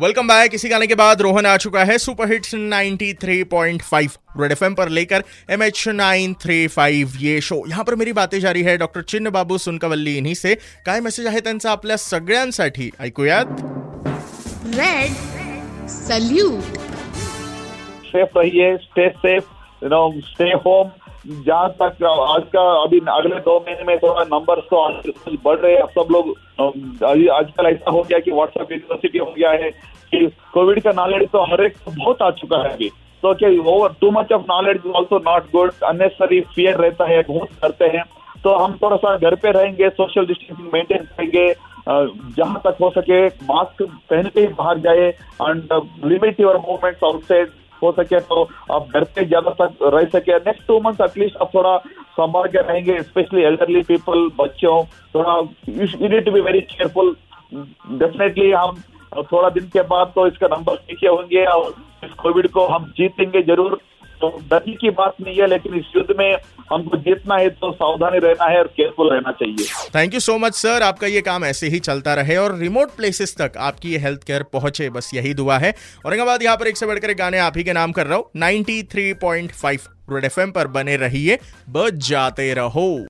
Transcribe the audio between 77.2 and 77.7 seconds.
आप ही